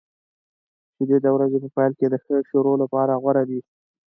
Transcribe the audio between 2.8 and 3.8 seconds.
لپاره غوره دي.